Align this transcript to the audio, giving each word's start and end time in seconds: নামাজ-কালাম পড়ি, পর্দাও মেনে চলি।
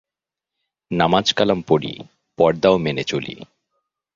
নামাজ-কালাম 0.91 1.59
পড়ি, 1.61 1.93
পর্দাও 2.37 2.75
মেনে 2.77 3.03
চলি। 3.03 3.35